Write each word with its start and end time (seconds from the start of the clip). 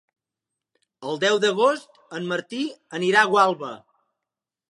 El 1.09 1.19
deu 1.23 1.37
d'agost 1.43 2.01
en 2.19 2.25
Martí 2.33 2.63
anirà 3.01 3.25
a 3.27 3.31
Gualba. 3.35 3.73